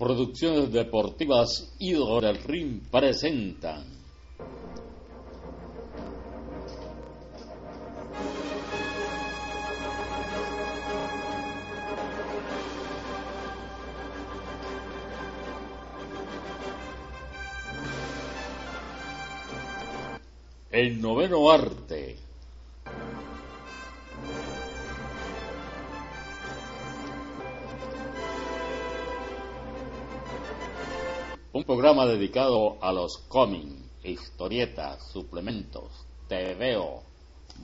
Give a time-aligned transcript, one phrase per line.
[0.00, 3.84] Producciones Deportivas Ídolo del Ring presentan.
[20.70, 22.29] El noveno arte
[31.70, 37.04] programa dedicado a los cómics, historietas, suplementos, teveo,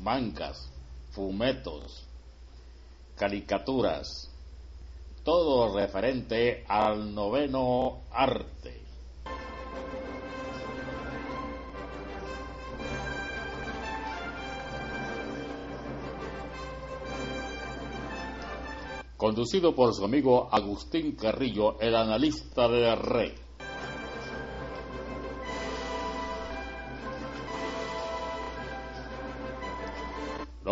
[0.01, 0.71] bancas,
[1.11, 2.07] fumetos,
[3.17, 4.31] caricaturas,
[5.25, 8.81] todo referente al noveno arte.
[19.17, 23.46] Conducido por su amigo Agustín Carrillo, el analista de la red.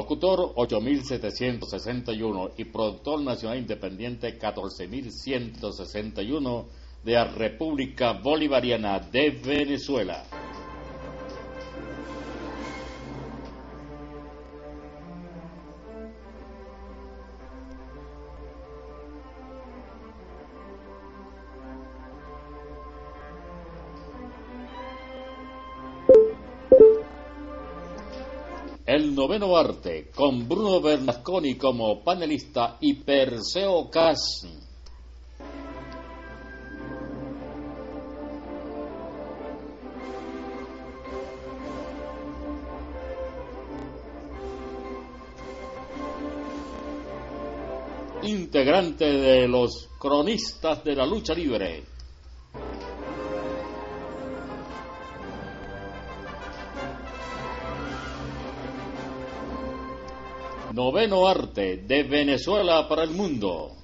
[0.05, 6.67] Locutor 8761 y productor nacional independiente 14161
[7.03, 10.23] de la República Bolivariana de Venezuela.
[29.25, 34.47] Noveno arte, con Bruno Bernasconi como panelista y Perseo Cas.
[48.25, 51.94] Integrante de los cronistas de la lucha libre.
[60.75, 63.84] Noveno arte de Venezuela para el mundo.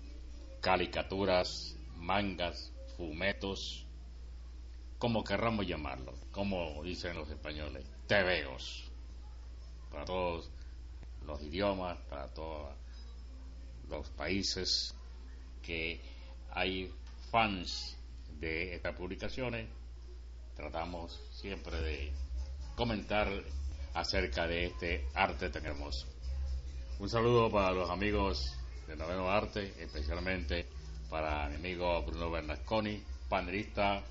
[0.61, 3.85] caricaturas, mangas, fumetos,
[4.97, 8.89] como querramos llamarlo, como dicen los españoles, tebeos,
[9.91, 10.49] para todos
[11.25, 12.73] los idiomas, para todos
[13.89, 14.95] los países
[15.61, 15.99] que
[16.51, 16.91] hay
[17.31, 17.97] fans
[18.39, 19.67] de estas publicaciones,
[20.55, 22.11] tratamos siempre de
[22.75, 23.27] comentar
[23.93, 26.07] acerca de este arte tan hermoso.
[26.99, 28.55] Un saludo para los amigos
[28.87, 30.65] de Noveno Arte, especialmente
[31.09, 34.03] para mi amigo Bruno Bernasconi, panelista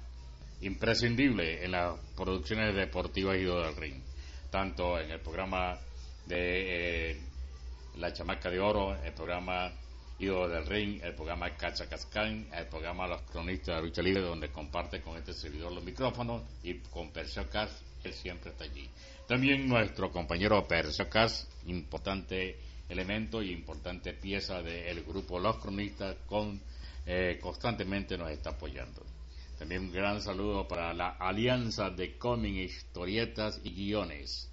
[0.61, 4.03] imprescindible en las producciones deportivas y del ring,
[4.51, 5.79] tanto en el programa
[6.27, 7.21] de eh,
[7.97, 9.71] La Chamaca de Oro, el programa
[10.21, 15.01] Ido del Ring, el programa Cachacascán, el programa Los Cronistas de Lucha Libre, donde comparte
[15.01, 17.71] con este servidor los micrófonos y con Persio Cas,
[18.03, 18.91] él siempre está allí.
[19.29, 26.61] También nuestro compañero Persio Cas, importante elemento y importante pieza del grupo Los Cronistas, con,
[27.07, 29.05] eh, constantemente nos está apoyando.
[29.57, 34.51] También un gran saludo para la Alianza de Cómic, Historietas y Guiones.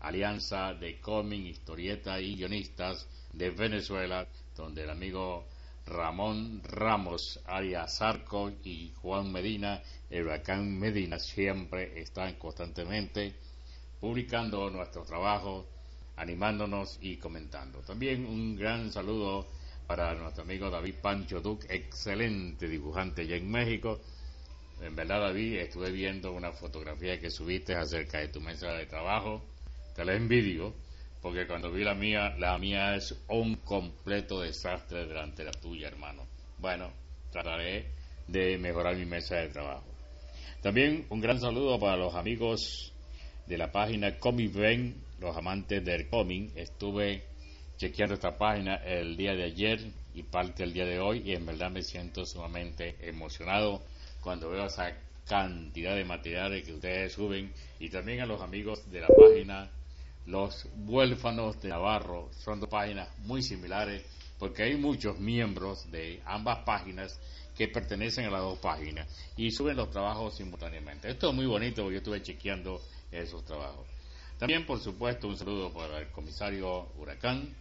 [0.00, 4.26] Alianza de Cómic, Historietas y Guionistas de Venezuela,
[4.56, 5.46] donde el amigo
[5.86, 13.34] Ramón Ramos, Arias Zarco y Juan Medina, el huracán Medina, siempre están constantemente
[14.00, 15.66] publicando nuestro trabajo,
[16.16, 17.80] animándonos y comentando.
[17.80, 19.46] También un gran saludo
[19.86, 24.00] para nuestro amigo David Pancho Duc, excelente dibujante allá en México,
[24.80, 29.42] en verdad, David, estuve viendo una fotografía que subiste acerca de tu mesa de trabajo.
[29.94, 30.74] Te la envidio,
[31.24, 35.88] porque cuando vi la mía, la mía es un completo desastre delante de la tuya,
[35.88, 36.26] hermano.
[36.58, 36.92] Bueno,
[37.32, 37.86] trataré
[38.28, 39.86] de mejorar mi mesa de trabajo.
[40.60, 42.92] También un gran saludo para los amigos
[43.46, 46.54] de la página Comic Ben, los amantes del cómic.
[46.56, 47.24] Estuve
[47.78, 49.80] chequeando esta página el día de ayer
[50.14, 53.80] y parte del día de hoy y en verdad me siento sumamente emocionado
[54.20, 54.94] cuando veo esa
[55.26, 57.50] cantidad de materiales que ustedes suben
[57.80, 59.70] y también a los amigos de la página
[60.26, 62.30] Los Huérfanos de Navarro.
[62.32, 64.02] Son dos páginas muy similares
[64.38, 67.18] porque hay muchos miembros de ambas páginas
[67.56, 71.10] que pertenecen a las dos páginas y suben los trabajos simultáneamente.
[71.10, 72.80] Esto es muy bonito porque yo estuve chequeando
[73.12, 73.86] esos trabajos.
[74.38, 77.54] También, por supuesto, un saludo para el comisario Huracán,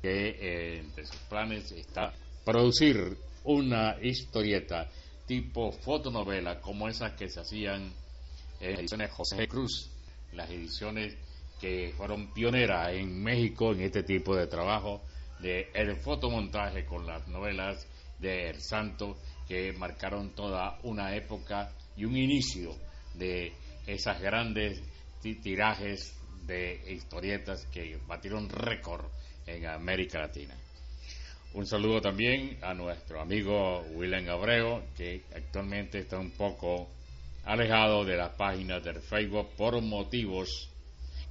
[0.00, 2.12] que eh, entre sus planes está
[2.44, 4.88] producir una historieta
[5.26, 7.92] tipo fotonovela como esas que se hacían
[8.60, 9.90] en ediciones José Cruz,
[10.32, 11.16] las ediciones
[11.62, 15.00] que fueron pioneras en México en este tipo de trabajo
[15.38, 17.86] de el fotomontaje con las novelas
[18.18, 19.16] de El Santo
[19.46, 22.74] que marcaron toda una época y un inicio
[23.14, 23.52] de
[23.86, 24.82] esas grandes
[25.20, 26.18] tirajes
[26.48, 29.04] de historietas que batieron récord
[29.46, 30.56] en América Latina.
[31.54, 36.88] Un saludo también a nuestro amigo William Abreu, que actualmente está un poco
[37.44, 40.71] alejado de las páginas del Facebook por motivos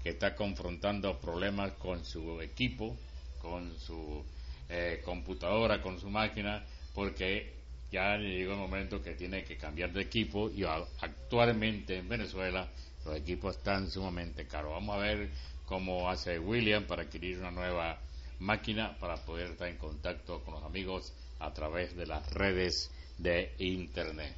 [0.03, 2.95] que está confrontando problemas con su equipo,
[3.41, 4.23] con su
[4.69, 6.63] eh, computadora, con su máquina,
[6.93, 7.53] porque
[7.91, 12.67] ya llegó el momento que tiene que cambiar de equipo y actualmente en Venezuela
[13.05, 14.71] los equipos están sumamente caros.
[14.71, 15.29] Vamos a ver
[15.65, 17.99] cómo hace William para adquirir una nueva
[18.39, 23.53] máquina para poder estar en contacto con los amigos a través de las redes de
[23.59, 24.35] Internet.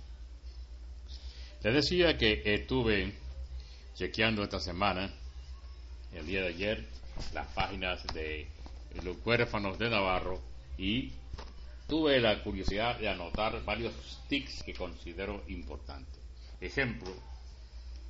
[1.63, 3.13] Les decía que estuve
[3.95, 5.13] chequeando esta semana,
[6.15, 6.85] el día de ayer,
[7.33, 8.47] las páginas de
[9.03, 10.41] los huérfanos de Navarro
[10.77, 11.11] y
[11.87, 13.93] tuve la curiosidad de anotar varios
[14.27, 16.19] tics que considero importantes.
[16.61, 17.13] Ejemplo,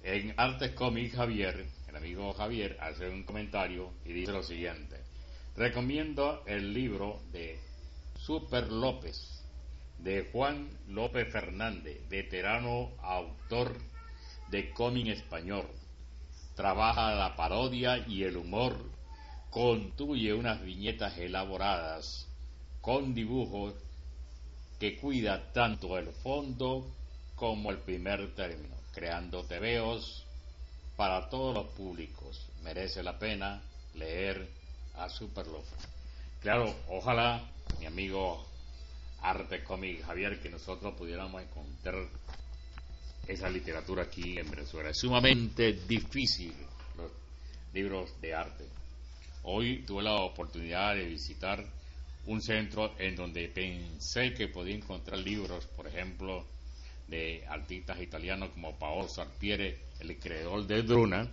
[0.04, 4.98] en Artes Comics Javier, el amigo Javier hace un comentario y dice lo siguiente.
[5.56, 7.60] Recomiendo el libro de
[8.18, 9.44] Super López,
[10.00, 13.78] de Juan López Fernández, veterano autor
[14.50, 15.68] de cómic español.
[16.56, 18.78] Trabaja la parodia y el humor,
[19.50, 22.28] construye unas viñetas elaboradas
[22.82, 23.74] con dibujos
[24.80, 26.86] que cuida tanto el fondo
[27.36, 30.26] como el primer término, creando tebeos
[30.96, 32.46] para todos los públicos.
[32.62, 33.62] Merece la pena
[33.96, 34.48] leer
[34.96, 35.76] a Superlofa.
[36.42, 37.42] Claro, ojalá,
[37.80, 38.46] mi amigo
[39.22, 41.96] Arte Comic Javier, que nosotros pudiéramos encontrar
[43.28, 44.90] esa literatura aquí en Venezuela.
[44.90, 46.54] Es sumamente difícil
[46.98, 47.12] los
[47.74, 48.66] libros de arte.
[49.44, 51.64] Hoy tuve la oportunidad de visitar
[52.26, 56.46] un centro en donde pensé que podía encontrar libros, por ejemplo,
[57.08, 61.30] de artistas italianos como Paolo Sarpiere, el creador de Druna,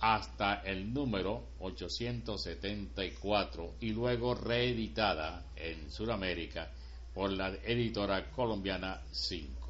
[0.00, 6.72] hasta el número 874 y luego reeditada en Sudamérica
[7.14, 9.68] por la editora colombiana 5.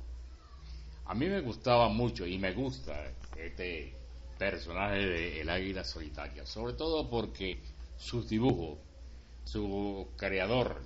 [1.07, 3.93] A mí me gustaba mucho y me gusta este
[4.39, 7.59] personaje de El Águila Solitaria, sobre todo porque
[7.99, 8.79] sus dibujos,
[9.45, 10.81] su creador,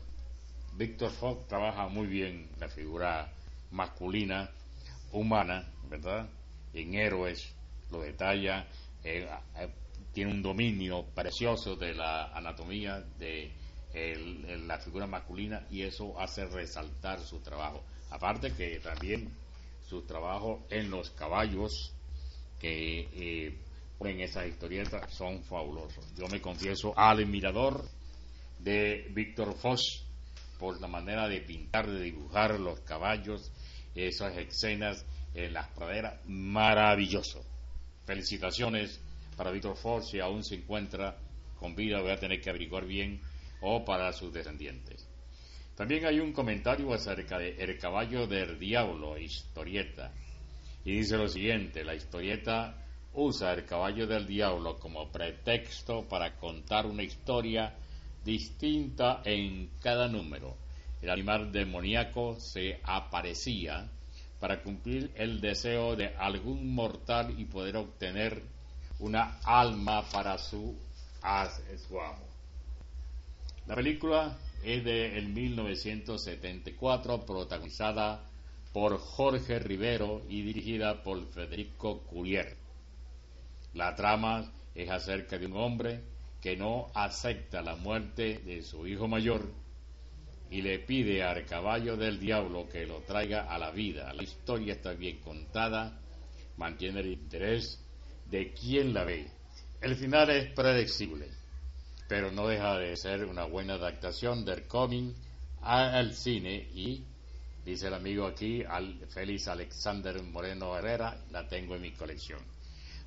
[0.77, 3.33] Víctor Fox, trabaja muy bien la figura
[3.71, 4.51] masculina,
[5.13, 6.29] humana, ¿verdad?
[6.73, 7.55] En héroes,
[7.91, 8.67] lo detalla,
[9.05, 9.69] eh, eh,
[10.13, 13.53] tiene un dominio precioso de la anatomía de
[14.67, 17.85] la figura masculina y eso hace resaltar su trabajo.
[18.11, 19.33] Aparte que también
[19.89, 21.93] su trabajo en los caballos
[22.59, 23.59] que eh,
[24.01, 26.05] en esas historietas son fabulosos.
[26.17, 27.89] Yo me confieso admirador
[28.59, 30.04] de Víctor Foss
[30.59, 33.53] por la manera de pintar, de dibujar los caballos,
[33.95, 37.45] esas escenas en las praderas, maravilloso.
[38.05, 39.01] Felicitaciones
[39.37, 41.19] para Víctor Foss, si aún se encuentra
[41.59, 43.21] con vida, voy a tener que averiguar bien,
[43.61, 45.09] o para sus descendientes.
[45.75, 50.13] También hay un comentario acerca de El caballo del diablo, historieta.
[50.85, 52.77] Y dice lo siguiente, la historieta
[53.15, 57.75] usa el caballo del diablo como pretexto para contar una historia
[58.25, 60.57] distinta en cada número.
[61.03, 63.89] El animal demoníaco se aparecía
[64.41, 68.43] para cumplir el deseo de algún mortal y poder obtener
[68.99, 70.77] una alma para su,
[71.89, 72.25] su amo.
[73.67, 78.25] La película es de el 1974, protagonizada
[78.73, 82.57] por Jorge Rivero y dirigida por Federico Curier.
[83.75, 86.14] La trama es acerca de un hombre
[86.45, 89.51] que no acepta la muerte de su hijo mayor
[90.51, 94.13] y le pide al caballo del diablo que lo traiga a la vida.
[94.13, 95.99] La historia está bien contada,
[96.59, 97.83] mantiene el interés
[98.27, 99.27] de quien la ve.
[99.81, 101.29] El final es predecible
[102.09, 105.15] pero no deja de ser una buena adaptación del cómic
[105.63, 107.03] al cine y,
[107.65, 112.41] dice el amigo aquí, al Félix Alexander Moreno Herrera, la tengo en mi colección.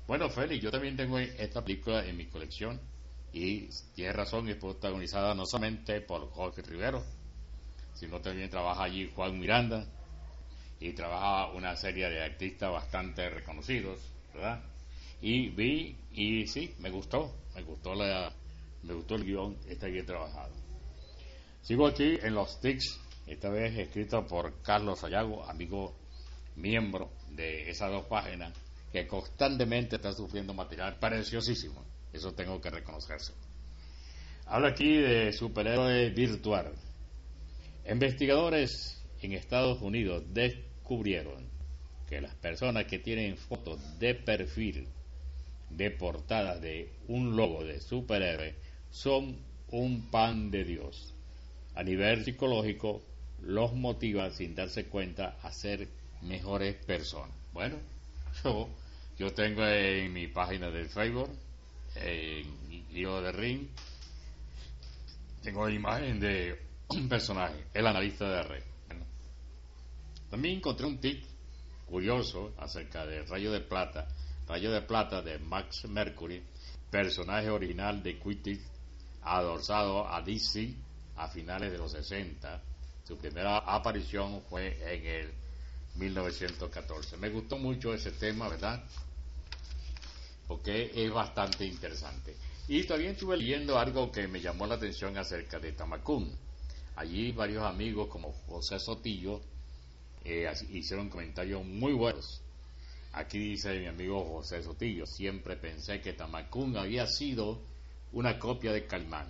[0.08, 2.80] Bueno, Félix, yo también tengo esta película en mi colección
[3.32, 7.04] y tiene razón, es protagonizada no solamente por Jorge Rivero,
[7.94, 9.86] sino también trabaja allí Juan Miranda
[10.80, 13.98] y trabaja una serie de artistas bastante reconocidos,
[14.32, 14.62] ¿verdad?
[15.20, 18.32] Y vi, y sí, me gustó, me gustó la,
[18.84, 20.52] me gustó el guion, está bien trabajado.
[21.62, 25.94] Sigo aquí en los tics, esta vez escrito por Carlos Sayago, amigo
[26.56, 28.52] miembro de esas dos páginas,
[28.92, 31.84] que constantemente está sufriendo material preciosísimo.
[32.12, 33.32] Eso tengo que reconocerse.
[34.46, 36.72] Habla aquí de superhéroe virtual.
[37.88, 41.48] Investigadores en Estados Unidos descubrieron
[42.08, 44.88] que las personas que tienen fotos de perfil
[45.70, 48.54] de portadas de un logo de superhéroe
[48.90, 49.38] son
[49.70, 51.14] un pan de Dios.
[51.74, 53.02] A nivel psicológico,
[53.42, 55.88] los motiva sin darse cuenta a ser
[56.22, 57.36] mejores personas.
[57.52, 57.76] Bueno,
[58.42, 58.68] yo,
[59.18, 61.30] yo tengo en mi página de Facebook,
[62.00, 63.68] en Lío de Ring,
[65.42, 68.62] tengo la imagen de un personaje, el analista de red.
[70.30, 71.24] también encontré un tip
[71.86, 74.08] curioso acerca del rayo de plata,
[74.46, 76.42] rayo de plata de Max Mercury,
[76.90, 78.60] personaje original de Quidditch,
[79.22, 80.74] adorsado a DC
[81.16, 82.62] a finales de los 60.
[83.04, 85.32] Su primera aparición fue en el
[85.96, 87.16] 1914.
[87.16, 88.84] Me gustó mucho ese tema, ¿verdad?
[90.48, 92.34] Porque es bastante interesante.
[92.66, 96.36] Y también estuve leyendo algo que me llamó la atención acerca de Tamacún.
[96.96, 99.40] Allí varios amigos como José Sotillo
[100.24, 102.42] eh, hicieron comentarios muy buenos.
[103.12, 107.62] Aquí dice mi amigo José Sotillo, siempre pensé que Tamacún había sido
[108.12, 109.28] una copia de Calimán.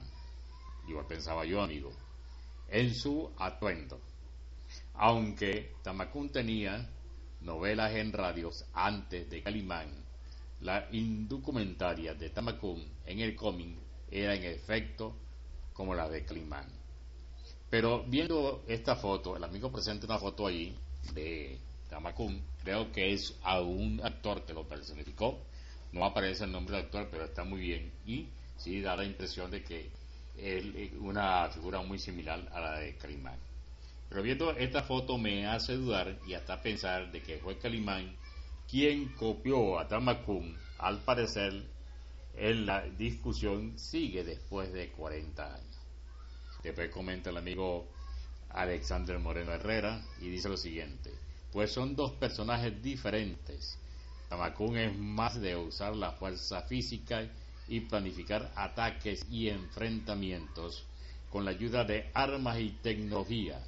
[0.88, 1.92] Igual pensaba yo, amigo,
[2.68, 4.00] en su atuendo.
[4.94, 6.90] Aunque Tamacún tenía
[7.40, 10.07] novelas en radios antes de Calimán,
[10.60, 13.76] la indocumentaria de Tamacún en el cómic
[14.10, 15.14] era en efecto
[15.72, 16.66] como la de Calimán.
[17.70, 20.74] Pero viendo esta foto, el amigo presenta una foto ahí
[21.12, 25.38] de Tamacún, creo que es a un actor que lo personificó.
[25.92, 27.92] No aparece el nombre del actor, pero está muy bien.
[28.06, 29.90] Y sí da la impresión de que
[30.36, 30.64] es
[30.98, 33.38] una figura muy similar a la de Calimán.
[34.08, 38.16] Pero viendo esta foto me hace dudar y hasta pensar de que fue Calimán
[38.70, 40.56] quien copió a Tamacún.
[40.78, 41.64] Al parecer,
[42.36, 45.76] en la discusión sigue después de 40 años.
[46.62, 47.88] Después comenta el amigo
[48.50, 51.12] Alexander Moreno Herrera y dice lo siguiente,
[51.52, 53.78] pues son dos personajes diferentes.
[54.28, 57.26] Tamacún es más de usar la fuerza física
[57.68, 60.84] y planificar ataques y enfrentamientos
[61.30, 63.60] con la ayuda de armas y tecnología.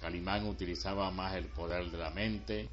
[0.00, 2.68] Calimán utilizaba más el poder de la mente,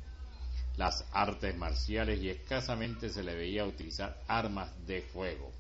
[0.77, 5.51] las artes marciales y escasamente se le veía utilizar armas de fuego.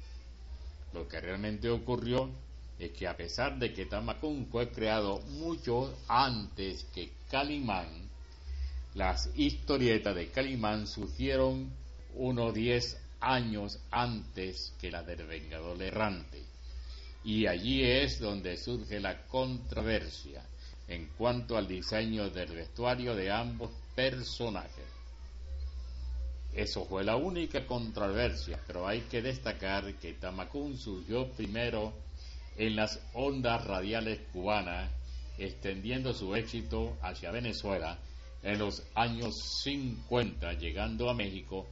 [0.93, 2.29] Lo que realmente ocurrió
[2.79, 7.87] es que a pesar de que Tamacún fue creado mucho antes que Calimán,
[8.95, 11.71] las historietas de Calimán surgieron
[12.15, 16.43] unos 10 años antes que la del Vengador Errante.
[17.23, 20.43] Y allí es donde surge la controversia
[20.87, 24.92] en cuanto al diseño del vestuario de ambos personajes.
[26.55, 31.93] Eso fue la única controversia, pero hay que destacar que Tamacún surgió primero
[32.57, 34.91] en las ondas radiales cubanas,
[35.39, 37.97] extendiendo su éxito hacia Venezuela
[38.43, 41.65] en los años 50, llegando a México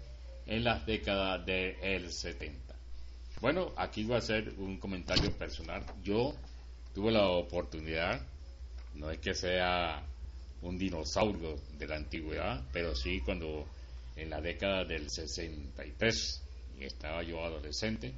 [0.47, 2.73] en las décadas del 70.
[3.39, 5.83] Bueno, aquí voy a hacer un comentario personal.
[6.03, 6.33] Yo
[6.95, 8.21] tuve la oportunidad,
[8.95, 10.03] no es que sea
[10.61, 13.67] un dinosaurio de la antigüedad, pero sí cuando
[14.21, 16.43] en la década del 63
[16.79, 18.13] estaba yo adolescente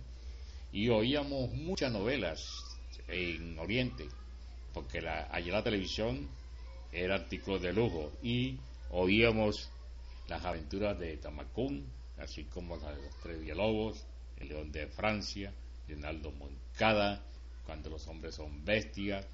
[0.72, 2.46] y oíamos muchas novelas
[3.08, 4.08] en Oriente,
[4.74, 6.28] porque la, allá la televisión
[6.92, 8.58] era artículo de lujo y
[8.92, 9.70] oíamos
[10.28, 11.88] las aventuras de Tamacún,
[12.18, 14.06] así como las de los Tres Villalobos,
[14.38, 15.54] el León de Francia,
[15.88, 17.24] Leonardo Moncada,
[17.66, 19.26] Cuando los hombres son bestias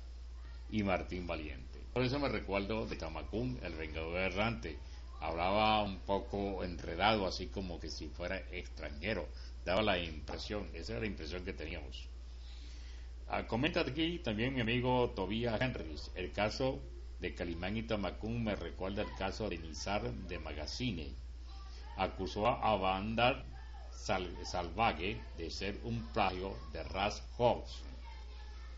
[0.69, 1.79] y Martín Valiente.
[1.93, 4.77] Por eso me recuerdo de Tamacún, el vengador errante.
[5.19, 9.27] Hablaba un poco enredado, así como que si fuera extranjero.
[9.65, 12.08] Daba la impresión, esa era la impresión que teníamos.
[13.27, 16.12] Ah, comenta aquí también mi amigo Tobías Henrys.
[16.15, 16.79] El caso
[17.19, 21.13] de Calimán y Tamacún me recuerda el caso de Nizar de Magazine
[21.99, 23.43] acusó a Banda
[23.91, 27.84] Salvaje de ser un plagio de Ras Hobbs,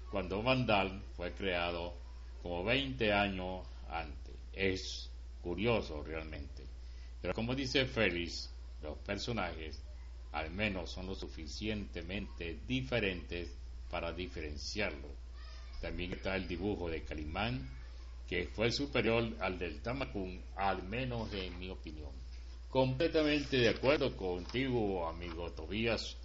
[0.09, 1.93] cuando Vandal fue creado
[2.41, 4.35] como 20 años antes.
[4.53, 5.10] Es
[5.41, 6.63] curioso realmente.
[7.21, 8.49] Pero como dice Félix,
[8.81, 9.81] los personajes
[10.31, 13.49] al menos son lo suficientemente diferentes
[13.89, 15.09] para diferenciarlo.
[15.81, 17.69] También está el dibujo de Calimán,
[18.27, 22.11] que fue superior al del Tamacún, al menos en mi opinión.
[22.69, 26.15] Completamente de acuerdo contigo, amigo Tobías.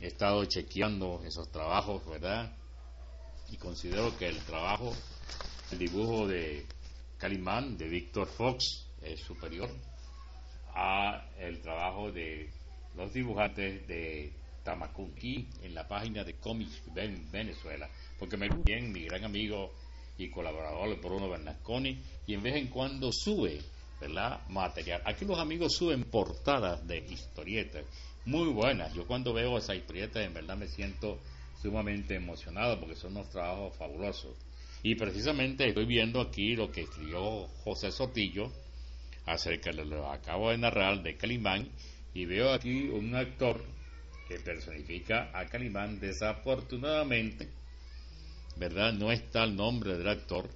[0.00, 2.54] He estado chequeando esos trabajos, ¿verdad?
[3.50, 4.94] Y considero que el trabajo,
[5.72, 6.64] el dibujo de
[7.18, 9.70] Calimán, de Víctor Fox, es superior
[10.74, 12.50] a el trabajo de
[12.94, 16.82] los dibujantes de Tamacuqui en la página de Comics
[17.30, 19.72] Venezuela, porque me bien mi gran amigo
[20.18, 23.60] y colaborador Bruno Bernasconi, y en vez en cuando sube
[24.00, 24.40] ¿verdad?
[24.48, 25.02] material.
[25.04, 27.84] Aquí los amigos suben portadas de historietas
[28.26, 28.92] muy buenas.
[28.92, 31.18] Yo cuando veo esas historietas en verdad me siento
[31.62, 34.36] sumamente emocionado porque son unos trabajos fabulosos.
[34.82, 38.52] Y precisamente estoy viendo aquí lo que escribió José Sotillo
[39.26, 41.68] acerca de lo que acabo de narrar de Calimán
[42.14, 43.62] y veo aquí un actor
[44.28, 47.48] que personifica a Calimán desafortunadamente,
[48.56, 48.92] ¿verdad?
[48.92, 50.48] No está el nombre del actor,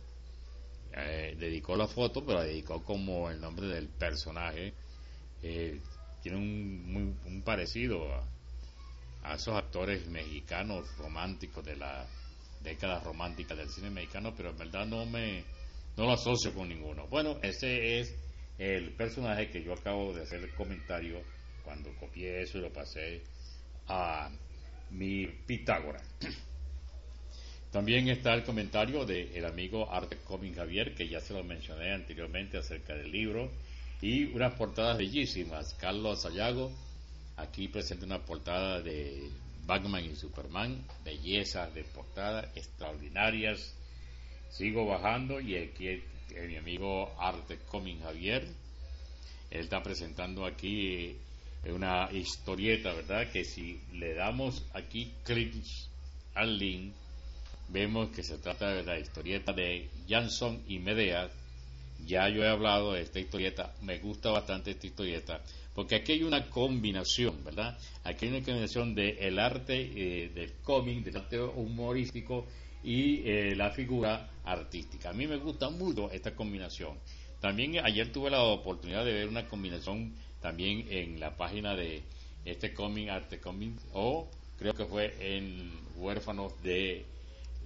[0.93, 4.73] eh, dedicó la foto, pero la dedicó como el nombre del personaje.
[5.43, 5.81] Eh,
[6.23, 8.07] tiene un, muy, un parecido
[9.23, 12.07] a esos actores mexicanos románticos de la
[12.61, 15.45] década romántica del cine mexicano, pero en verdad no me
[15.97, 17.07] no lo asocio con ninguno.
[17.09, 18.15] Bueno, ese es
[18.59, 21.21] el personaje que yo acabo de hacer el comentario
[21.65, 23.23] cuando copié eso y lo pasé
[23.89, 24.31] a
[24.91, 26.01] mi Pitágora.
[27.71, 32.59] También está el comentario del amigo Arte Coming Javier, que ya se lo mencioné anteriormente
[32.59, 33.51] acerca del libro,
[34.03, 35.75] y unas portadas bellísimas.
[35.75, 36.73] Carlos Sayago,
[37.37, 39.31] aquí presenta una portada de
[39.71, 43.73] Batman y Superman, bellezas de portada extraordinarias.
[44.51, 46.03] Sigo bajando y aquí
[46.49, 48.43] mi amigo Arte Coming Javier,
[49.49, 51.17] él está presentando aquí
[51.67, 53.31] una historieta, ¿verdad?
[53.31, 55.55] Que si le damos aquí clic
[56.35, 56.93] al link,
[57.69, 61.31] vemos que se trata de la historieta de Jansson y Medea.
[62.07, 65.41] Ya yo he hablado de esta historieta, me gusta bastante esta historieta,
[65.75, 67.79] porque aquí hay una combinación, ¿verdad?
[68.05, 72.47] Aquí hay una combinación del el arte eh, del cómic, del arte humorístico
[72.83, 75.11] y eh, la figura artística.
[75.11, 76.99] A mí me gusta mucho esta combinación.
[77.41, 82.03] También ayer tuve la oportunidad de ver una combinación también en la página de
[82.45, 84.29] este cómic, arte cómic, o
[84.59, 87.05] creo que fue en Huérfanos de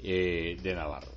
[0.06, 1.12] eh, de Navarro.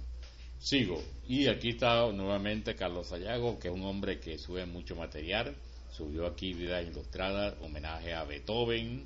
[0.60, 1.04] Sigo.
[1.28, 5.56] Y aquí está nuevamente Carlos Sayago, que es un hombre que sube mucho material.
[5.92, 9.04] Subió aquí Vida Ilustrada, homenaje a Beethoven.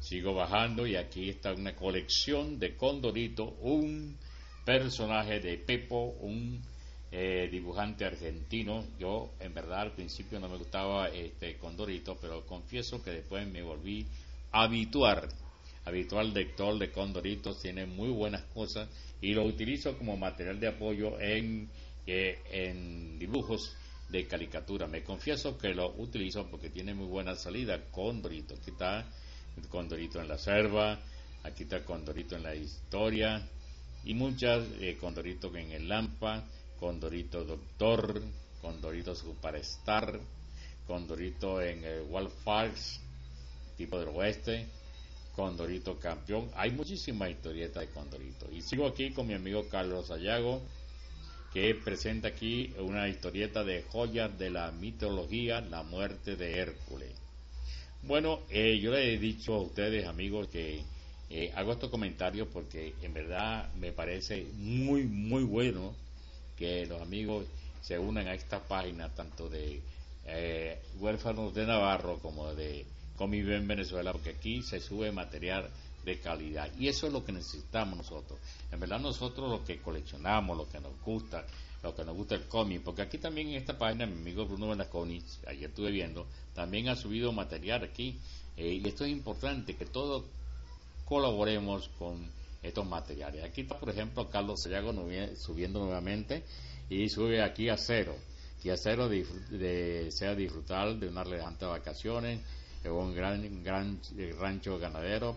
[0.00, 4.16] Sigo bajando y aquí está una colección de Condorito, un
[4.64, 6.62] personaje de Pepo, un
[7.10, 8.84] eh, dibujante argentino.
[8.98, 13.62] Yo, en verdad, al principio no me gustaba este Condorito, pero confieso que después me
[13.62, 14.06] volví
[14.52, 15.28] a habituar
[15.86, 18.88] habitual lector de Condoritos, tiene muy buenas cosas
[19.20, 21.70] y lo utilizo como material de apoyo en,
[22.06, 23.76] eh, en dibujos
[24.08, 24.86] de caricatura.
[24.86, 27.80] Me confieso que lo utilizo porque tiene muy buena salida.
[27.90, 29.06] Condorito, aquí está
[29.68, 30.98] Condorito en la selva,
[31.42, 33.48] aquí está Condorito en la historia
[34.04, 36.44] y muchas eh, Condorito en el Lampa,
[36.78, 38.22] Condorito Doctor,
[38.60, 40.20] Condorito Superstar,
[40.86, 42.30] Condorito en el Wild
[43.76, 44.66] tipo del oeste
[45.36, 46.50] Condorito campeón.
[46.56, 48.50] Hay muchísimas historietas de Condorito.
[48.50, 50.62] Y sigo aquí con mi amigo Carlos Ayago,
[51.56, 57.10] que presenta aquí una historieta de joyas de la mitología, la muerte de Hércules.
[58.02, 60.82] Bueno, eh, yo le he dicho a ustedes, amigos, que
[61.30, 65.94] eh, hago estos comentarios porque en verdad me parece muy, muy bueno
[66.58, 67.46] que los amigos
[67.80, 69.80] se unan a esta página, tanto de
[70.26, 72.84] eh, Huérfanos de Navarro como de
[73.18, 75.70] en Venezuela, porque aquí se sube material
[76.06, 76.70] de calidad.
[76.78, 78.38] Y eso es lo que necesitamos nosotros.
[78.70, 81.44] En verdad nosotros lo que coleccionamos, lo que nos gusta,
[81.82, 84.68] lo que nos gusta el cómic, porque aquí también en esta página mi amigo Bruno
[84.68, 88.18] Benaconi, ayer estuve viendo, también ha subido material aquí.
[88.56, 90.24] Eh, y esto es importante, que todos
[91.04, 92.30] colaboremos con
[92.62, 93.44] estos materiales.
[93.44, 94.92] Aquí está, por ejemplo, Carlos Sayago
[95.36, 96.44] subiendo nuevamente
[96.88, 98.14] y sube aquí a cero.
[98.62, 102.40] Y a cero de, sea disfrutar de unas elegantes vacaciones
[102.90, 105.36] un gran, gran eh, rancho ganadero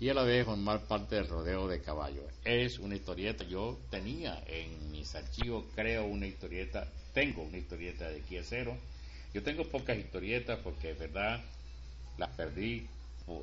[0.00, 2.24] y a la vez formar parte del rodeo de caballos.
[2.44, 8.20] Es una historieta, yo tenía en mis archivos, creo, una historieta, tengo una historieta de
[8.20, 8.76] Quiesero.
[9.32, 11.40] Yo tengo pocas historietas porque es verdad
[12.18, 12.86] las perdí,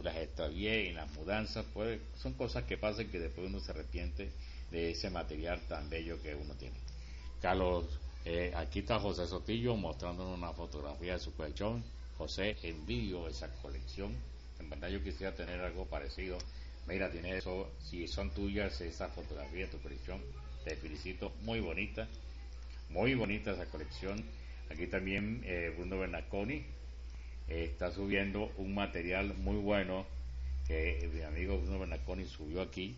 [0.03, 4.31] las extravié en las mudanzas, pues son cosas que pasan que después uno se arrepiente
[4.71, 6.75] de ese material tan bello que uno tiene.
[7.41, 7.85] Carlos,
[8.23, 11.83] eh, aquí está José Sotillo mostrándonos una fotografía de su colchón
[12.21, 14.15] José, envío esa colección.
[14.61, 16.37] En verdad yo quisiera tener algo parecido.
[16.87, 20.21] Mira, tiene eso, si son tuyas esa fotografía de tu colección,
[20.63, 22.07] te felicito, muy bonita,
[22.89, 24.23] muy bonita esa colección.
[24.69, 26.63] Aquí también eh, Bruno Bernaconi
[27.47, 30.05] eh, está subiendo un material muy bueno
[30.67, 32.95] que mi amigo Bruno Bernaconi subió aquí.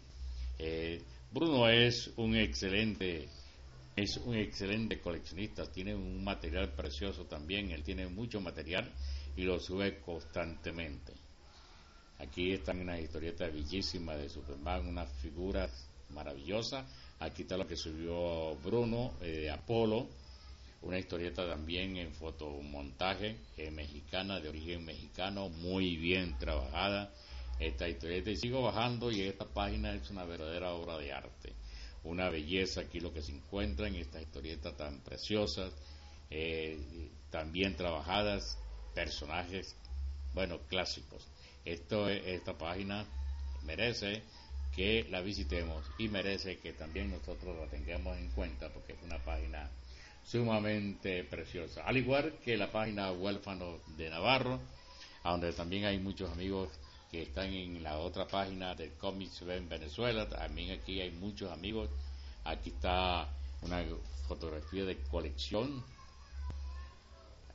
[0.60, 3.30] Eh, Bruno es un excelente
[3.95, 8.91] es un excelente coleccionista, tiene un material precioso también, él tiene mucho material
[9.38, 11.22] y lo sube constantemente.
[12.23, 16.86] Aquí están unas historietas bellísimas de Superman, unas figuras maravillosas.
[17.19, 20.07] Aquí está lo que subió Bruno eh, Apolo,
[20.83, 27.13] una historieta también en fotomontaje eh, mexicana, de origen mexicano, muy bien trabajada.
[27.59, 31.53] Esta historieta, y sigo bajando, y esta página es una verdadera obra de arte.
[32.05, 35.73] Una belleza aquí lo que se encuentra en estas historietas tan preciosas,
[36.29, 36.79] eh,
[37.29, 38.57] tan bien trabajadas,
[38.95, 39.75] personajes,
[40.33, 41.32] bueno, clásicos.
[41.65, 43.06] Esto, esta página
[43.63, 44.21] merece
[44.76, 49.19] que la visitemos y merece que también nosotros la tengamos en cuenta porque es una
[49.19, 49.69] página
[50.26, 51.84] sumamente preciosa.
[51.86, 54.60] Al igual que la página Huérfano de Navarro,
[55.23, 56.69] donde también hay muchos amigos
[57.12, 60.28] que están en la otra página del Comics en Venezuela.
[60.28, 61.89] También aquí hay muchos amigos.
[62.43, 63.30] Aquí está
[63.62, 63.86] una
[64.28, 65.84] fotografía de colección.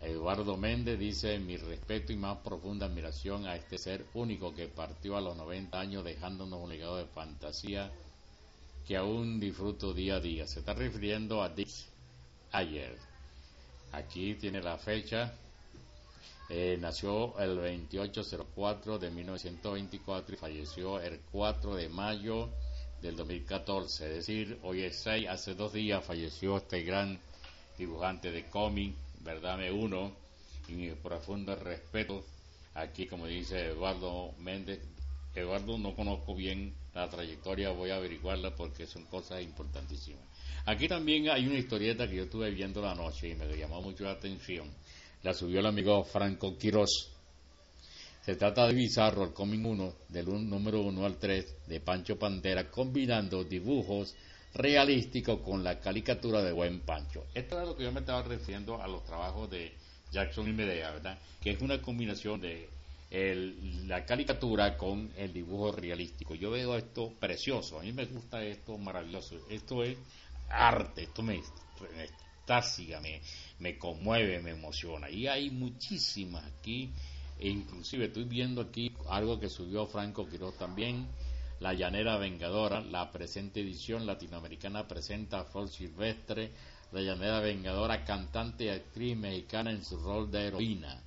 [0.00, 5.16] Eduardo Méndez dice mi respeto y más profunda admiración a este ser único que partió
[5.16, 7.90] a los 90 años dejándonos un legado de fantasía
[8.87, 10.46] que aún disfruto día a día.
[10.46, 11.68] Se está refiriendo a Dick
[12.52, 12.96] ayer.
[13.92, 15.34] Aquí tiene la fecha.
[16.48, 22.48] Eh, nació el 2804 de 1924 y falleció el 4 de mayo
[23.02, 24.06] del 2014.
[24.06, 27.20] Es decir, hoy es 6, hace dos días falleció este gran
[27.76, 30.16] dibujante de cómic, verdad me uno,
[30.68, 32.24] y mi profundo respeto.
[32.74, 34.81] Aquí, como dice Eduardo Méndez,
[35.35, 40.22] Eduardo no conozco bien la trayectoria, voy a averiguarla porque son cosas importantísimas.
[40.66, 44.04] Aquí también hay una historieta que yo estuve viendo la noche y me llamó mucho
[44.04, 44.68] la atención.
[45.22, 47.11] La subió el amigo Franco Quirós.
[48.22, 52.70] Se trata de Bizarro, el cómic 1, del número 1 al 3 de Pancho Pantera,
[52.70, 54.14] combinando dibujos
[54.54, 57.26] realísticos con la caricatura de Buen Pancho.
[57.34, 59.72] Esto es lo que yo me estaba refiriendo a los trabajos de
[60.11, 61.18] Jackson y Medea, ¿verdad?
[61.40, 62.68] Que es una combinación de
[63.87, 66.34] la caricatura con el dibujo realístico.
[66.34, 69.37] Yo veo esto precioso, a mí me gusta esto maravilloso.
[69.48, 69.96] Esto es
[70.48, 72.08] arte, esto me, me
[73.00, 73.20] me,
[73.58, 75.11] me conmueve, me emociona.
[75.11, 76.90] Y hay muchísimas aquí,
[77.38, 81.06] e inclusive estoy viendo aquí algo que subió Franco Quiroz también,
[81.61, 86.53] La Llanera Vengadora, la presente edición latinoamericana presenta a Flor Silvestre,
[86.92, 91.03] La Llanera Vengadora, cantante y actriz mexicana en su rol de heroína.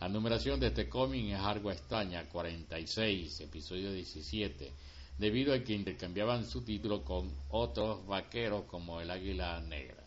[0.00, 4.72] La numeración de este cómic es algo extraña, 46, episodio 17,
[5.18, 10.02] debido a que intercambiaban su título con otros vaqueros como el Águila Negra.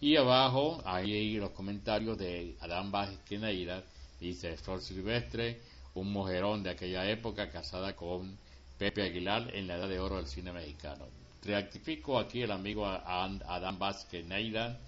[0.00, 3.84] Y abajo, ahí los comentarios de Adán Vázquez Neira,
[4.18, 5.60] dice Flor Silvestre,
[5.94, 8.36] un mujerón de aquella época casada con
[8.80, 11.06] Pepe Aguilar en la edad de oro del cine mexicano.
[11.42, 14.80] Reactifico aquí el amigo Adán Vázquez Neira,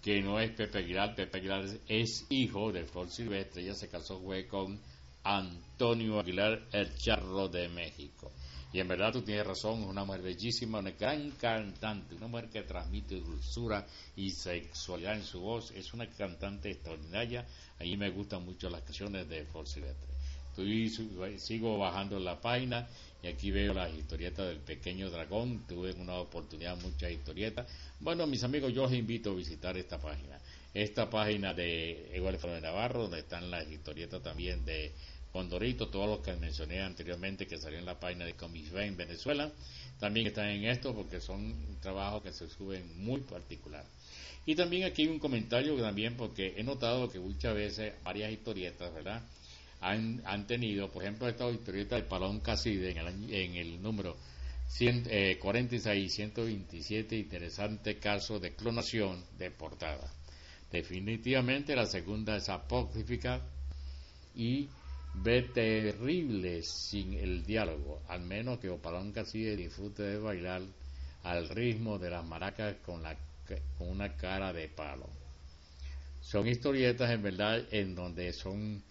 [0.00, 4.20] que no es Pepe Aguilar, Pepe Aguilar es hijo de Flor Silvestre, ella se casó
[4.20, 4.78] fue con
[5.24, 8.30] Antonio Aguilar, el charro de México.
[8.72, 12.50] Y en verdad tú tienes razón, es una mujer bellísima, una gran cantante, una mujer
[12.50, 13.84] que transmite dulzura
[14.14, 17.44] y sexualidad en su voz, es una cantante extraordinaria,
[17.80, 20.08] a mí me gustan mucho las canciones de Flor Silvestre.
[20.50, 20.88] Estoy,
[21.38, 22.86] sigo bajando la página
[23.22, 27.66] y aquí veo las historietas del pequeño dragón, tuve una oportunidad, muchas historietas.
[28.00, 30.38] Bueno, mis amigos, yo los invito a visitar esta página.
[30.72, 34.92] Esta página de Eduardo de Navarro, donde están las historietas también de
[35.32, 39.50] Condorito, todos los que mencioné anteriormente que salían en la página de Comics en Venezuela,
[39.98, 43.84] también están en esto porque son trabajos que se suben muy particular.
[44.46, 48.92] Y también aquí hay un comentario también porque he notado que muchas veces varias historietas,
[48.94, 49.22] ¿verdad?
[49.80, 54.16] Han, tenido, por ejemplo, esta historieta de Palón Caside en el, en el número
[54.68, 60.12] 100, eh, 46 127, interesante caso de clonación de portada.
[60.70, 63.40] Definitivamente la segunda es apócrifica
[64.36, 64.68] y
[65.14, 70.62] ve terrible sin el diálogo, al menos que Opalón Caside disfrute de bailar
[71.24, 73.16] al ritmo de las maracas con, la,
[73.76, 75.08] con una cara de palo.
[76.20, 78.82] Son historietas en verdad en donde son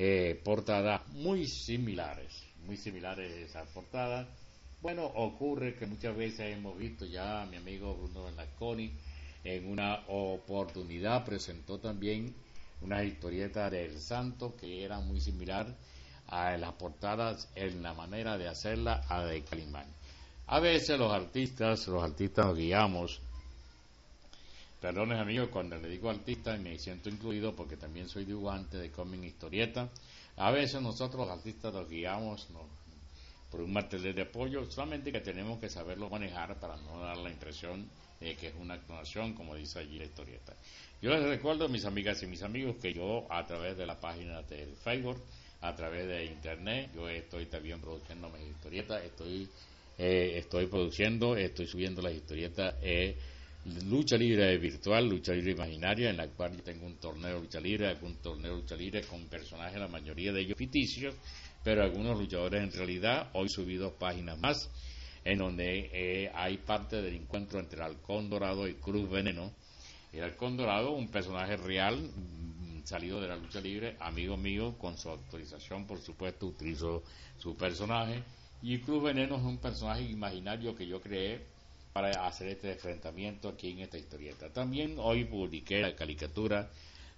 [0.00, 4.28] eh, portadas muy similares, muy similares esas portadas.
[4.80, 8.92] Bueno, ocurre que muchas veces hemos visto ya a mi amigo Bruno Laconi
[9.42, 12.32] en una oportunidad presentó también
[12.80, 15.76] una historieta del santo que era muy similar
[16.28, 19.88] a las portadas en la manera de hacerla a de Calimán.
[20.46, 23.20] A veces los artistas, los artistas nos guiamos
[24.80, 29.24] Perdones amigos, cuando le digo artista me siento incluido porque también soy dibujante de cómic
[29.24, 29.88] historieta.
[30.36, 32.46] A veces nosotros los artistas nos guiamos
[33.50, 37.30] por un martel de apoyo, solamente que tenemos que saberlo manejar para no dar la
[37.30, 37.88] impresión
[38.20, 40.54] de que es una actuación, como dice allí la historieta.
[41.02, 44.42] Yo les recuerdo mis amigas y mis amigos que yo a través de la página
[44.42, 45.20] del Facebook,
[45.60, 49.48] a través de internet, yo estoy también produciendo mis historietas, estoy,
[49.98, 52.76] eh, estoy produciendo, estoy subiendo las historietas.
[52.80, 53.16] Eh,
[53.64, 57.60] lucha libre virtual, lucha libre imaginaria, en la cual yo tengo un torneo de lucha
[57.60, 61.14] libre, un torneo de lucha libre con personajes, la mayoría de ellos ficticios,
[61.62, 63.30] pero algunos luchadores en realidad.
[63.34, 64.70] Hoy subí dos páginas más,
[65.24, 69.52] en donde eh, hay parte del encuentro entre el Halcón Dorado y Cruz Veneno.
[70.12, 74.96] El Halcón Dorado, un personaje real, mm, salido de la lucha libre, amigo mío, con
[74.96, 77.02] su autorización, por supuesto, utilizo
[77.36, 78.22] su personaje.
[78.62, 81.57] Y Cruz Veneno es un personaje imaginario que yo creé
[81.98, 84.52] para hacer este enfrentamiento aquí en esta historieta.
[84.52, 86.70] También hoy publiqué la caricatura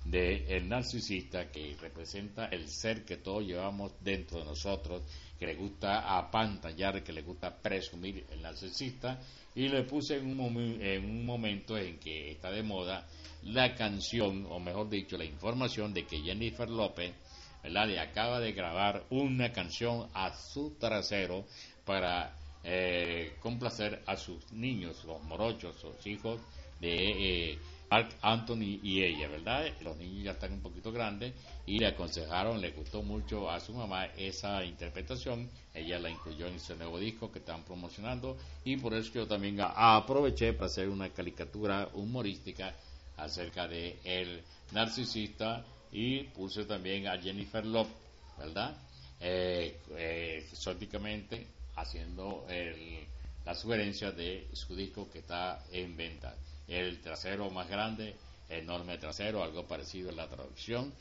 [0.06, 5.02] de el narcisista que representa el ser que todos llevamos dentro de nosotros,
[5.38, 9.20] que le gusta apantallar, que le gusta presumir el narcisista,
[9.54, 13.06] y le puse en un, en un momento en que está de moda
[13.42, 17.12] la canción, o mejor dicho, la información de que Jennifer López,
[17.62, 17.86] ¿verdad?
[17.86, 21.44] Le acaba de grabar una canción a su trasero
[21.84, 26.40] para eh, complacer a sus niños, los morochos, sus hijos
[26.80, 27.58] de eh,
[28.22, 29.66] Anthony y ella, ¿verdad?
[29.80, 31.34] Los niños ya están un poquito grandes
[31.66, 35.50] y le aconsejaron, le gustó mucho a su mamá esa interpretación.
[35.74, 39.58] Ella la incluyó en ese nuevo disco que están promocionando y por eso yo también
[39.60, 42.74] aproveché para hacer una caricatura humorística
[43.16, 44.40] acerca de el
[44.72, 47.92] narcisista y puse también a Jennifer Lopez,
[48.38, 48.76] ¿verdad?
[49.18, 51.46] Eh, eh, exóticamente
[51.80, 52.46] haciendo
[53.44, 56.34] la sugerencia de su disco que está en venta
[56.70, 58.14] el trasero más grande,
[58.48, 60.92] enorme trasero, algo parecido en la traducción.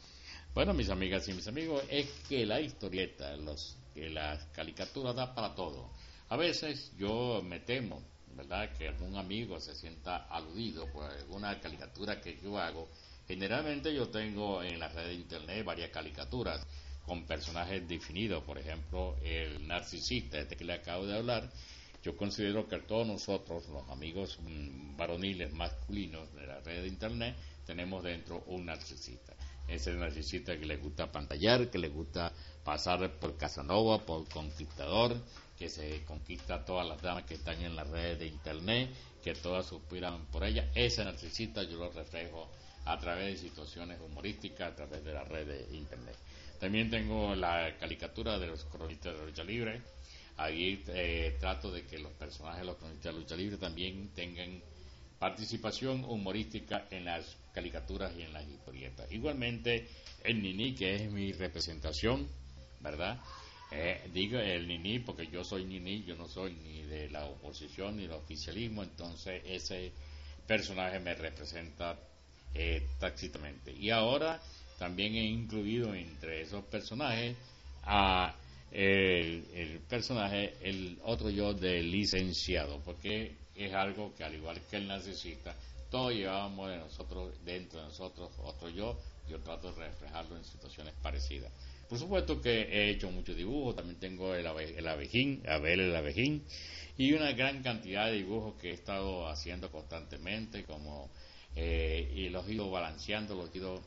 [0.54, 5.34] Bueno, mis amigas y mis amigos, es que la historieta, los, que las caricaturas da
[5.34, 5.90] para todo.
[6.30, 8.02] A veces yo me temo,
[8.36, 12.90] ¿verdad?, que algún amigo se sienta aludido por alguna caricatura que yo hago.
[13.28, 16.66] Generalmente yo tengo en la red de internet varias caricaturas
[17.10, 21.50] con personajes definidos, por ejemplo, el narcisista, este que le acabo de hablar,
[22.04, 27.36] yo considero que todos nosotros, los amigos mm, varoniles masculinos de la red de Internet,
[27.66, 29.34] tenemos dentro un narcisista.
[29.68, 32.32] Ese narcisista que le gusta pantallar, que le gusta
[32.64, 35.18] pasar por Casanova, por conquistador,
[35.58, 38.92] que se conquista a todas las damas que están en la red de Internet,
[39.24, 40.70] que todas suspiran por ella.
[40.76, 42.52] Ese narcisista yo lo reflejo
[42.86, 46.16] a través de situaciones humorísticas, a través de la red de Internet.
[46.60, 49.82] También tengo la caricatura de los cronistas de lucha libre,
[50.40, 54.62] Ahí eh, trato de que los personajes de los cronistas de lucha libre también tengan
[55.20, 59.12] participación humorística en las caricaturas y en las historietas.
[59.12, 59.90] Igualmente,
[60.24, 62.26] el Nini, que es mi representación,
[62.80, 63.20] ¿verdad?
[63.70, 67.98] Eh, digo el Nini porque yo soy Nini, yo no soy ni de la oposición
[67.98, 69.92] ni del oficialismo, entonces ese
[70.48, 72.00] personaje me representa
[72.54, 73.74] eh, tácitamente.
[73.74, 74.42] Y ahora
[74.80, 77.36] también he incluido entre esos personajes
[77.84, 78.34] a
[78.72, 84.88] el, personaje, el otro yo del licenciado, porque es algo que al igual que el
[84.88, 85.56] narcisista,
[85.92, 90.94] todos llevábamos de nosotros, dentro de nosotros, otro yo, yo trato de reflejarlo en situaciones
[91.02, 91.52] parecidas.
[91.90, 96.46] Por supuesto que he hecho muchos dibujos, también tengo el, el abejín, Abel el abejín,
[96.98, 101.10] y una gran cantidad de dibujos que he estado haciendo constantemente, como,
[101.56, 103.82] eh, y los he ido balanceando, los he ido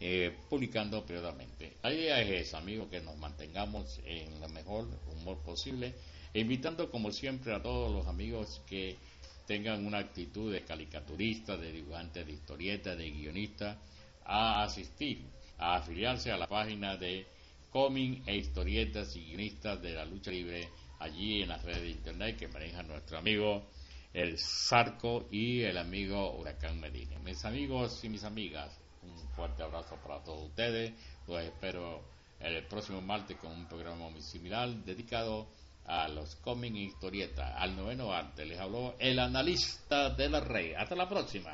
[0.00, 1.76] eh, publicando periódicamente.
[1.82, 5.94] La idea es esa, amigos, que nos mantengamos en el mejor humor posible,
[6.32, 8.96] e invitando como siempre a todos los amigos que
[9.46, 13.78] tengan una actitud de caricaturista, de dibujante de historieta, de guionista,
[14.24, 15.22] a asistir,
[15.58, 17.26] a afiliarse a la página de
[17.70, 22.38] cómic e historietas y guionistas de la lucha libre allí en las redes de internet
[22.38, 23.64] que maneja nuestro amigo
[24.14, 27.18] el Zarco y el amigo Huracán Medina.
[27.18, 28.70] Mis amigos y mis amigas,
[29.04, 30.92] un fuerte abrazo para todos ustedes.
[31.26, 32.02] Los espero
[32.40, 35.46] el próximo martes con un programa muy similar dedicado
[35.86, 38.44] a los cómics e historietas, al noveno arte.
[38.44, 40.74] Les habló el analista de la rey.
[40.74, 41.50] Hasta la próxima.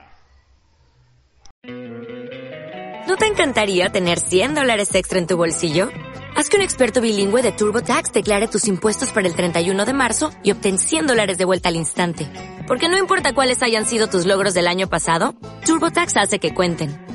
[3.06, 5.88] ¿No te encantaría tener 100 dólares extra en tu bolsillo?
[6.36, 10.30] Haz que un experto bilingüe de TurboTax declare tus impuestos para el 31 de marzo
[10.44, 12.28] y obtén 100 dólares de vuelta al instante.
[12.68, 15.34] Porque no importa cuáles hayan sido tus logros del año pasado,
[15.66, 17.09] TurboTax hace que cuenten.